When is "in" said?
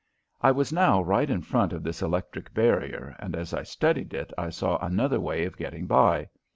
1.29-1.43